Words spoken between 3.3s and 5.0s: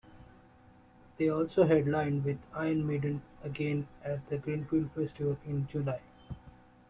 again at the Greenfield